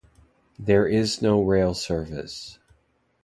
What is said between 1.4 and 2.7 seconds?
rail service.